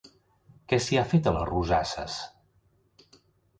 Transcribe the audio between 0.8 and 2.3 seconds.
s'hi ha fet a les rosasses?